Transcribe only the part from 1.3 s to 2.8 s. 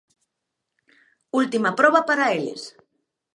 Última proba para eles.